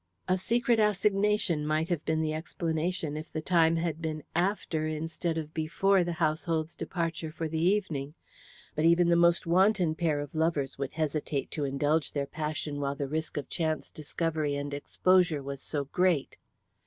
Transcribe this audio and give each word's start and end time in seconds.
A 0.27 0.39
secret 0.39 0.79
assignation 0.79 1.63
might 1.63 1.89
have 1.89 2.03
been 2.05 2.21
the 2.21 2.33
explanation 2.33 3.15
if 3.15 3.31
the 3.31 3.39
time 3.39 3.75
had 3.75 4.01
been 4.01 4.23
after, 4.35 4.87
instead 4.87 5.37
of 5.37 5.53
before 5.53 6.03
the 6.03 6.13
household's 6.13 6.73
departure 6.75 7.31
for 7.31 7.47
the 7.47 7.61
evening. 7.61 8.15
But 8.73 8.83
even 8.85 9.09
the 9.09 9.15
most 9.15 9.45
wanton 9.45 9.93
pair 9.93 10.19
of 10.19 10.33
lovers 10.33 10.79
would 10.79 10.93
hesitate 10.93 11.51
to 11.51 11.65
indulge 11.65 12.13
their 12.13 12.25
passion 12.25 12.79
while 12.79 12.95
the 12.95 13.07
risk 13.07 13.37
of 13.37 13.47
chance 13.47 13.91
discovery 13.91 14.55
and 14.55 14.73
exposure 14.73 15.43
was 15.43 15.61
so 15.61 15.85
great. 15.85 16.39